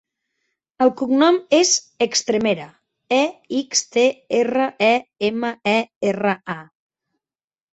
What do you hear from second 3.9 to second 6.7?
te, erra, e, ema, e, erra, a.